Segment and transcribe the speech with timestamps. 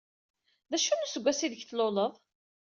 [0.69, 2.13] D acu n useggas aydeg d-tluleḍ?